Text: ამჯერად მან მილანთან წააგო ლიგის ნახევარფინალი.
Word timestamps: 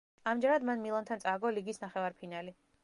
ამჯერად 0.31 0.65
მან 0.69 0.81
მილანთან 0.85 1.23
წააგო 1.27 1.55
ლიგის 1.59 1.85
ნახევარფინალი. 1.87 2.61